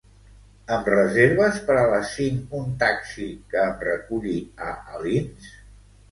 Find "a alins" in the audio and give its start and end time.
4.69-5.51